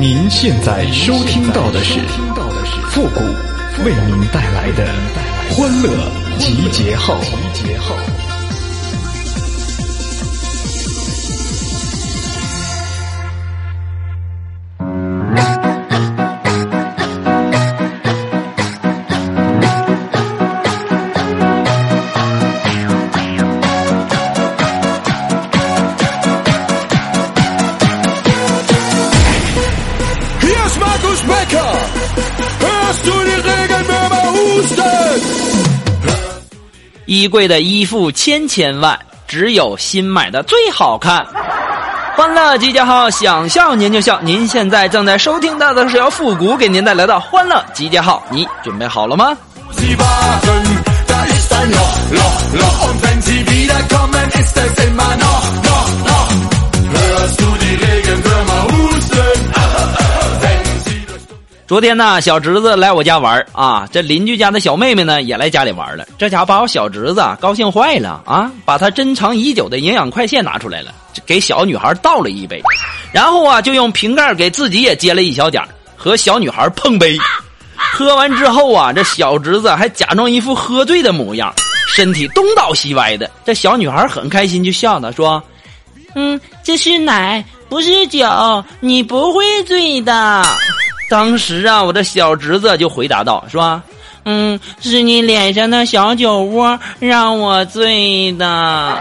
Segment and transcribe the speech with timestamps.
[0.00, 2.00] 您现在收听到的是
[2.88, 3.20] 复古
[3.84, 4.88] 为您带来的
[5.50, 5.90] 欢乐
[6.38, 7.14] 集结号。
[37.10, 38.96] 衣柜的衣服千千万，
[39.26, 41.26] 只有新买的最好看。
[42.14, 44.20] 欢乐集结号，想笑您就笑。
[44.20, 49.36] 您现在正在收听到的是由复古给您带来的欢乐集结号，你准备好了吗？
[61.70, 66.04] 昨天呢，小侄子来我家玩啊，这邻居家的小妹妹呢也来家里玩了。
[66.18, 70.92] 这家伙把我小侄子高兴坏了啊，把他珍藏已久的营养快线拿出来了，
[71.24, 72.60] 给小女孩倒了一杯，
[73.12, 75.62] 然后啊就用瓶盖给自己也接了一小点
[75.94, 77.16] 和小女孩碰杯。
[77.76, 81.54] 喝完之后啊，这小侄子还假装一副喝醉的模样，
[81.94, 83.30] 身体东倒西歪的。
[83.44, 85.40] 这小女孩很开心，就笑他说
[86.16, 88.26] ：“嗯，这是奶，不是酒，
[88.80, 90.44] 你不会醉的。”
[91.10, 93.82] 当时啊，我的小侄子就回答道：“说，
[94.24, 98.96] 嗯，是你脸上的小酒窝让我醉的。”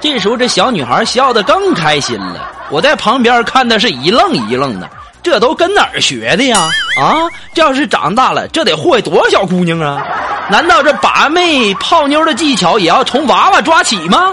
[0.00, 2.48] 这时候，这小女孩笑得更开心了。
[2.70, 4.88] 我在旁边看的是一愣一愣的，
[5.20, 6.68] 这都跟哪儿学的呀？
[7.00, 10.00] 啊，这要是长大了，这得祸害多少小姑娘啊？
[10.48, 14.32] 难道这把妹泡妞的技巧也要从娃娃抓起吗？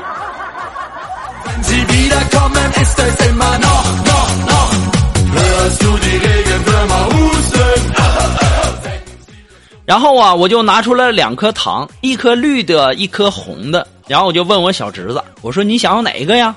[9.87, 13.87] 然后啊，我就拿出了两颗糖，一颗绿的，一颗红的。
[14.05, 16.53] 然后我就问我小侄子，我说你想要哪一个呀？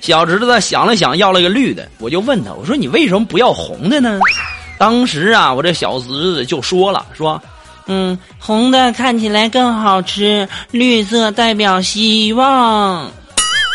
[0.00, 1.86] 小侄子想了想，要了个绿的。
[1.98, 4.18] 我就问他，我说你为什么不要红的呢？
[4.78, 7.38] 当时啊，我这小侄子就说了，说，
[7.86, 13.10] 嗯，红的看起来更好吃，绿色代表希望。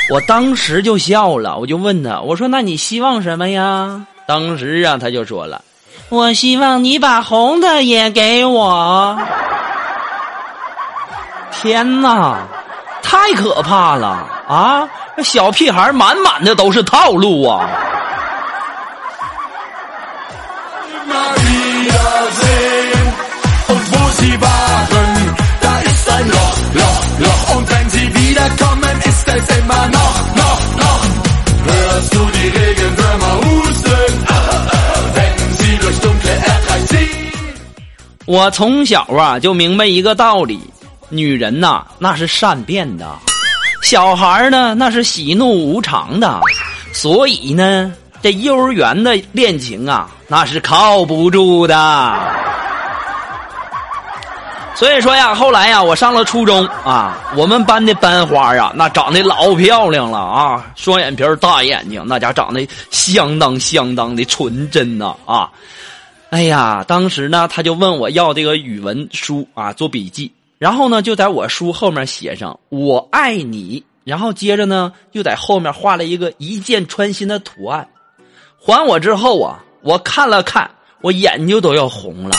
[0.09, 4.03] 我当时就笑了，我就问他，我说那你希望什么呀？
[4.27, 5.63] 当时啊，他就说了
[6.09, 9.17] ：“我希望你把红的也给我。”
[11.51, 12.37] 天哪，
[13.01, 14.87] 太可怕了啊！
[15.17, 17.65] 这小屁孩满满的都是套路啊！
[38.25, 40.59] 我从小啊就明白一个道理，
[41.09, 43.05] 女人呐那是善变的，
[43.83, 46.41] 小孩呢那是喜怒无常的，
[46.91, 47.93] 所以呢
[48.23, 52.19] 这幼儿园的恋情啊那是靠不住的。
[54.73, 65.47] 所以说呀，后来呀我上了初中啊，我们班的班花啊那长得老漂亮了啊，双眼皮大眼睛，那家长得相当相当的纯真呐啊。
[66.35, 70.33] 哎呀，当时呢，他就问我要这个语文书啊，做笔记。
[70.57, 77.87] 然后呢，就在我书后面写上“我爱你”，然后接着呢，又在后面画了一个一箭穿心的图案。
[78.59, 80.69] 还我之后啊，我看了看，
[80.99, 82.35] 我眼睛都要红了。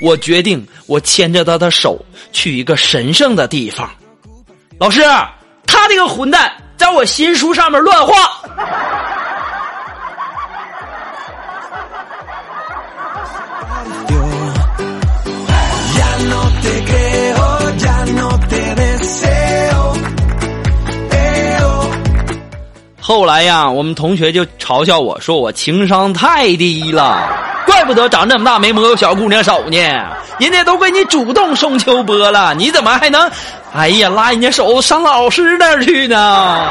[0.00, 1.98] 我决定，我牵着他的手
[2.30, 3.90] 去一个神圣的地方。
[4.78, 5.02] 老师，
[5.66, 8.14] 他这个混蛋在我新书上面乱画。
[23.00, 27.28] 后来呀，我们同学就嘲笑我说我情商太低了，
[27.64, 29.78] 怪不得长这么大没摸过小姑娘手呢。
[30.38, 33.30] 人家都给你主动送秋波了，你怎么还能，
[33.72, 36.68] 哎呀，拉人家手上老师那儿去呢？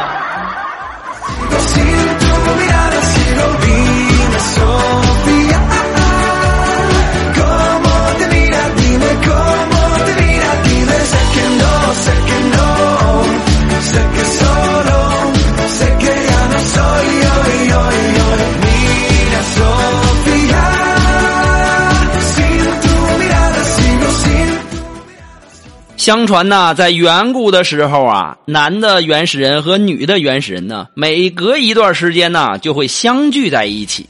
[26.05, 34.07] 相传呐，在远古的时候啊，男的原始人和女的原始人呢，每隔一段时间呢，就会相聚在一起。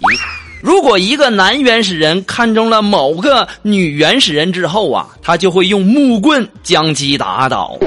[0.61, 7.79] 如果一个男原始人看中了某个女原始人之后啊，他就会用木棍将其打倒，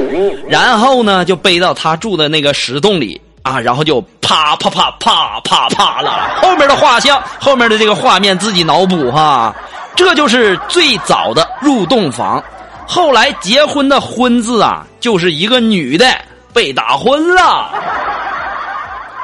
[0.48, 6.30] 然后呢，就背到他住的那个石洞里啊，然后就啪啪啪啪啪啪了。
[6.40, 9.54] 后面的画像，后面的这个画面自己脑补哈，
[9.94, 12.42] 这就是最早的入洞房。
[12.90, 16.06] 后来结婚的“婚”字啊，就是一个女的
[16.54, 17.70] 被打昏了，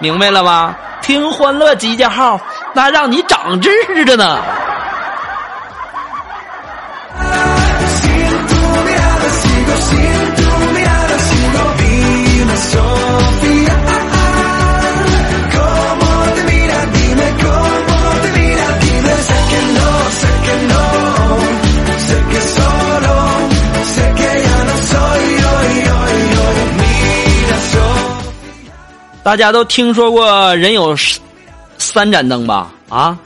[0.01, 0.77] 明白了吧？
[1.01, 2.39] 听欢乐集结号，
[2.75, 4.39] 那让你长知识着呢。
[29.25, 30.95] 大家都听说过人有
[31.79, 32.71] 三盏灯吧？
[32.91, 33.19] 啊，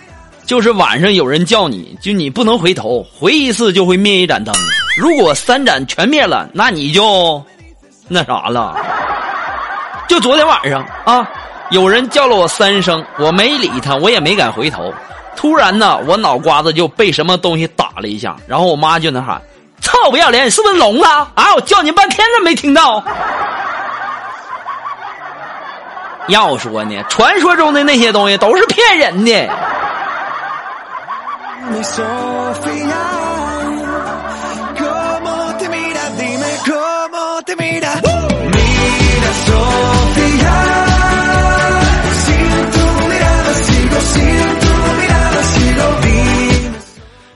[0.47, 4.55] 就是晚上有人叫你，就你不能回头，回一次就会灭一盏灯。
[4.97, 7.43] 如果三盏全灭了，那你就
[8.07, 8.77] 那啥了。
[10.09, 11.29] 就昨天晚上啊，
[11.71, 14.95] 有人叫了我三声，我没理他，我也没敢回头。
[15.35, 19.43] 突然呢，我脑瓜子就被什么东西打了一下，然后我妈就那喊
[19.83, 21.29] ：“操不要脸，你是不是聋了？
[21.35, 23.03] 啊，我叫你半天了没听到。”
[26.29, 29.49] 要说呢，传说中的那些东西都是骗人的。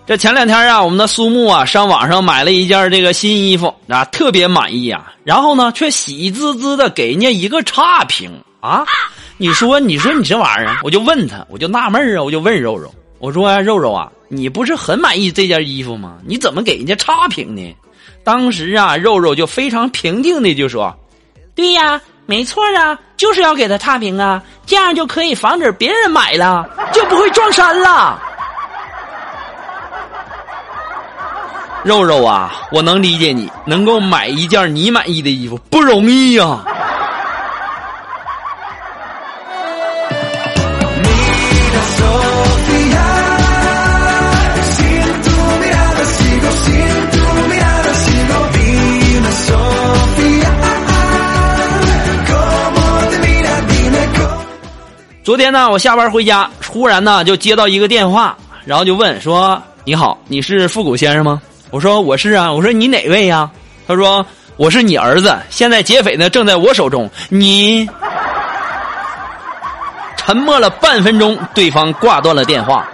[0.05, 8.31] 这前两天啊，我们的苏木啊，上网上买了一件这个新衣服啊，特别满意啊，然后呢，却喜滋滋的给人家一个差评。
[8.63, 8.85] 啊，
[9.39, 16.19] 你说，你说你这玩意儿，我就问他，我就纳闷啊，我就问肉肉，我说肉肉啊，你不是很满意这件衣服吗？
[16.25, 17.77] 你怎么给人家差评呢？
[18.23, 20.97] 当时啊，肉肉就非常平静的就说
[21.57, 28.23] ：“对呀，没错啊，就是要给他差评啊，这样就可以防止别人买了，就不会撞衫了。”
[31.83, 36.65] 肉肉啊，我能理解你，能够买一件你满意的衣服不容易呀。
[55.33, 58.37] 昨天呢，我下班回家，忽然呢就接到一个电话，
[58.67, 61.41] 然后就问说：“你好，你是复古先生吗？”
[61.73, 63.51] 我说：“我是啊。”我说：“你哪位呀？”
[63.89, 64.27] 他说
[64.59, 67.89] ：“我是你儿子，现在劫匪呢正在我手中。”你
[70.19, 72.87] 沉默了半分钟，对方挂断了电话，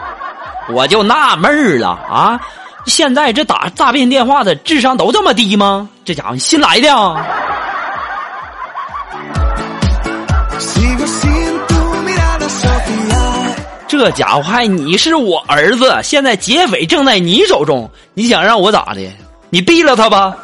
[0.69, 2.41] 我就纳闷了啊！
[2.87, 5.89] 现在这打诈骗电话的智商都这么低吗？
[6.05, 6.97] 这家伙新来的？
[6.97, 7.27] 啊
[13.99, 19.01] 这家伙还你是我儿子，现在劫匪正在你手中，你想让我咋的？
[19.51, 20.37] 你毙了他吧！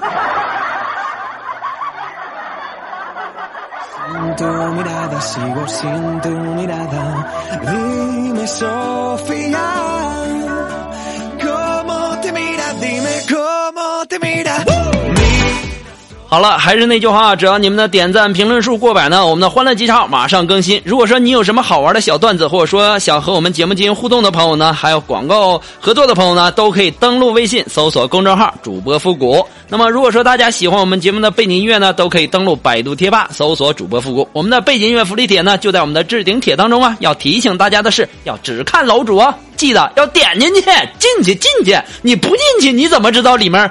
[16.34, 20.82] 好了，还是那句话，只要你们的点赞、评论数过百呢，我们的欢乐集场马上更新。
[20.84, 29.46] 如果说你有什么好玩的小段子，或者说想和我们节目进行互动的朋友呢，还有广告合作的朋友呢，都可以登录微信搜索公众号“主播复古”。
[29.70, 34.28] 那么，如果说大家喜欢我们节目的背景音乐呢，都可以登录百度贴吧搜索“主播复古”。
[34.34, 36.96] 我们的背景音乐福利帖呢，就在我们的置顶帖当中啊。
[36.98, 39.22] 要提醒大家的是，要只看楼主，
[39.56, 40.62] 记得要点进去，
[40.98, 43.70] 进去进去，你不进去你怎么知道里面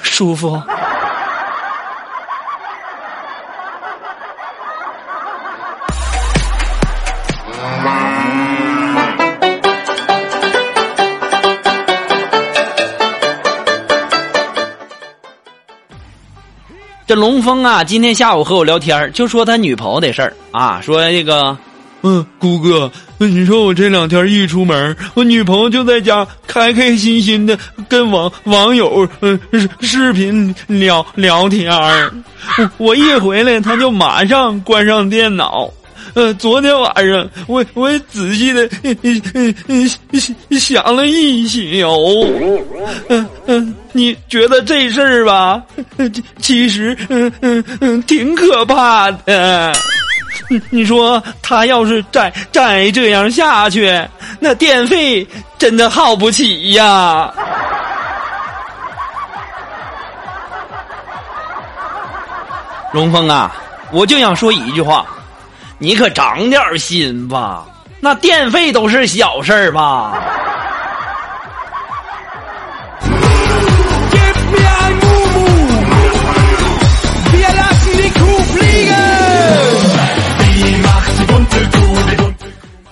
[0.00, 0.58] 舒服？
[17.06, 20.32] 这龙峰啊，今天下午和我聊天就说他女朋友的事儿。
[20.52, 21.56] 啊，说这个，
[22.02, 27.58] 嗯，姑哥，你说我这两天一出门，我女朋友就在家开开心心的
[27.90, 29.38] 跟网网友嗯
[29.82, 32.10] 视频聊聊天儿，
[32.78, 35.70] 我一回来，她就马上关上电脑，
[36.12, 38.68] 呃，昨天晚上我我仔细的
[40.58, 42.26] 想了一宿，
[43.08, 45.62] 嗯嗯，你觉得这事儿吧，
[46.38, 49.72] 其实嗯嗯嗯挺可怕的。
[50.70, 53.90] 你说他要是再再这样下去，
[54.38, 55.26] 那电费
[55.58, 57.32] 真的耗不起呀。
[62.92, 63.52] 龙峰啊，
[63.90, 65.04] 我就想说一句话，
[65.78, 67.66] 你可长点心吧，
[68.00, 70.14] 那电费都是小事儿吧。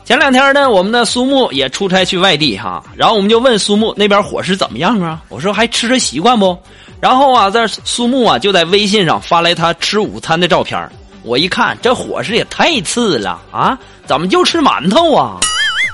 [0.04, 5.22] 前两天呢，我们的苏木也出差去外地哈，然后我们就问苏木那边伙食怎么样啊？
[5.30, 6.56] 我说还吃着习惯不？
[7.00, 10.78] 然后啊，在苏木啊就在微信上发来他吃午餐的照片
[11.22, 15.38] 我一看这伙食也太次了啊，怎么就吃馒头啊？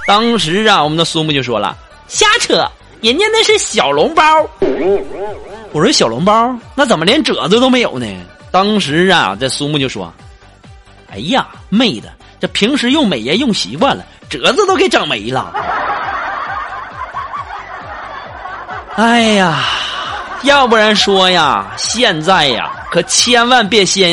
[0.07, 1.77] 当时啊，我们的苏木就说了
[2.09, 2.67] ：“瞎扯，
[3.03, 4.23] 人家那是小笼包。”
[5.73, 8.07] 我说：“小笼包，那怎么连褶子都没有呢？”
[8.51, 10.11] 当时啊，这苏木就说
[11.13, 12.09] ：“哎呀，妹的。”
[12.41, 15.53] 这平时用美颜用习惯了，褶子都给整没了。
[18.95, 19.65] 哎呀，
[20.43, 24.09] 要不然说呀，现在呀，可千万别相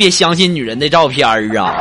[0.00, 1.74] 别相信女人的照片儿啊！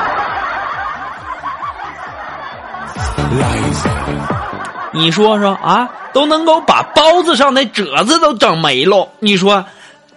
[4.91, 9.63] 你说说啊，都能够把包子上的褶子都整没了，你说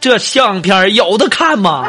[0.01, 1.85] 这相片有的看吗？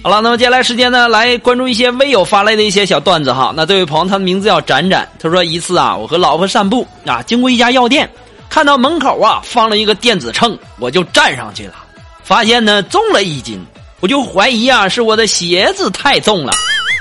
[0.00, 3.52] 好了，那么接下来时间呢，来关注一些微友发来的一些小段子哈。
[3.54, 8.08] 那这位朋友，他的名字叫展展，他说一次啊，我和老婆散步啊，经过一家药店，
[8.48, 11.74] 看到门口啊放了一个电子秤，我就站上去了，
[12.22, 13.60] 发现呢重了一斤，
[13.98, 16.52] 我就怀疑啊是我的鞋子太重了，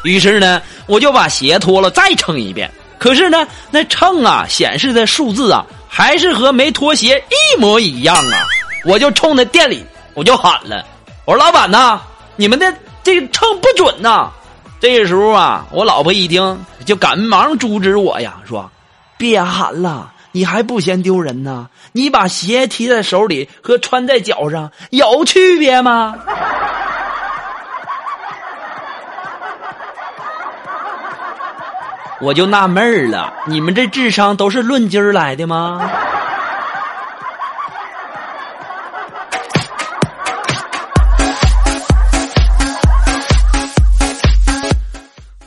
[0.03, 8.43] 于是呢我就把鞋脱了再称一遍，可是呢那秤啊显示的数字啊还是和没脱鞋一模一样啊，
[8.85, 9.85] 我就冲那店里
[10.15, 10.83] 我就喊了，
[11.25, 12.01] 我说老板呐，
[12.35, 12.73] 你们的。
[13.07, 14.29] 这个秤不准呐！
[14.81, 18.69] 这时候啊，我老婆一听就赶忙阻止我呀，说
[19.17, 21.69] ：“别喊了，你还不嫌丢人呢？
[21.93, 26.15] 你把鞋提在手里和穿在脚上有区别吗？”
[32.19, 35.89] 我就纳闷了，你们这智商都是论斤来的吗？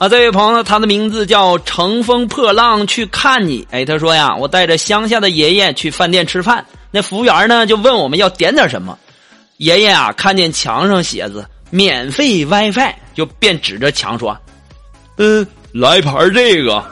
[0.00, 3.68] 啊，这位朋友，他的名字叫乘风破浪去看你。
[3.70, 8.98] 哎，他说呀，我带着乡下的爷爷去饭店吃饭，那服务员呢就问我们要点点什么。
[9.58, 14.34] 爷爷啊，看见墙上写着“免费 WiFi”，就便指着墙说
[15.18, 16.82] ：“嗯，来盘这个。”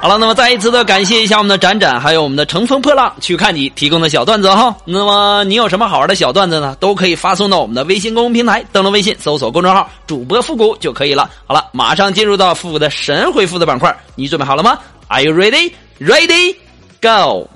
[0.00, 4.74] 好了，那么再一次的感谢一下我们的展展，还有我们的乘风破浪去看你提供的小段子哈。
[4.84, 6.76] 那么你有什么好玩的小段子呢？
[6.78, 11.28] 都可以发送到我们的微信公众平台，登录微信搜索公众号“主播复古”就可以了。
[11.46, 14.78] 好了，马上进入到复古的神回复的板块，你准备好了吗
[15.08, 15.72] ？Are you ready?
[15.98, 16.54] Ready?
[17.02, 17.48] Go!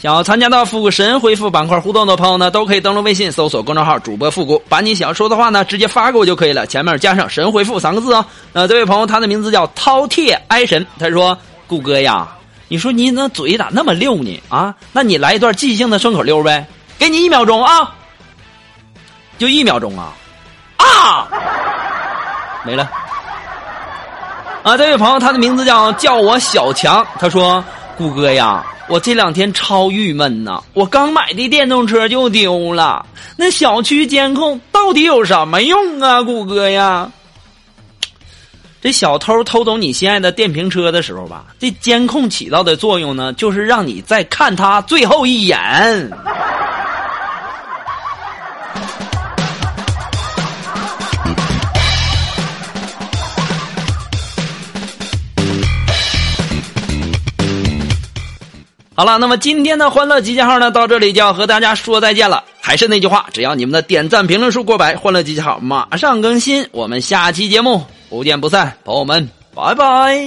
[0.00, 8.24] 想要参加到复古神回复板块互动的朋友呢，都可以登录微信搜索公众号“主播复古”，把你想要说的话呢直接发给我就可以了，前面加上“神回复”三个字哦。
[8.52, 11.36] 那这位朋友他的名字叫饕餮哀神，他说
[11.66, 12.28] ：“顾哥呀，
[12.68, 14.40] 你说你那嘴咋那么溜呢？
[14.48, 16.64] 啊，那你来一段即兴的顺口溜呗，
[16.96, 17.92] 给你一秒钟啊，
[19.36, 20.12] 就一秒钟啊，
[20.76, 21.26] 啊，
[22.64, 22.88] 没了。
[24.62, 27.64] 啊，这位朋友他的名字叫叫我小强，他说：
[27.98, 30.62] 谷歌呀。”我这两天超郁闷呐！
[30.72, 33.04] 我刚买的电动车就丢了，
[33.36, 37.12] 那小区监控到底有什么用啊，谷歌呀？
[38.80, 46.10] 这小偷偷走你心爱的电瓶车的时候吧，这监控起到的作用呢，就是让你再看他最后一眼。
[58.98, 62.42] 好了，那么今天的欢乐集结号呢，到这里就要和大家说再见了。
[62.60, 66.66] 还是那句话，只要你们的点赞评论数过百，欢乐集结号马上更新。
[66.72, 70.18] 我们下期节目不见不散，朋友们，拜拜。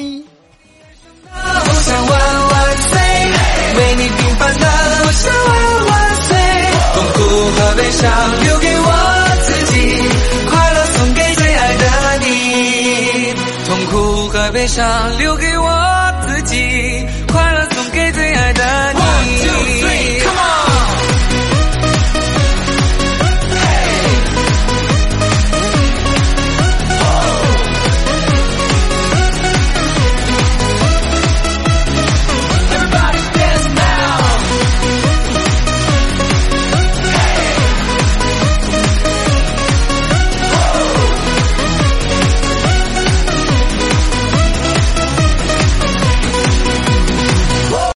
[6.93, 8.09] 痛苦和悲伤
[8.45, 8.89] 留给我
[9.43, 9.75] 自己，
[10.49, 11.85] 快乐送给最爱的
[12.25, 13.33] 你。
[13.67, 15.90] 痛苦和悲伤留给我